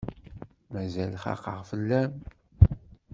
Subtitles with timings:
[0.71, 2.13] Mazal xaqeɣ fell-am.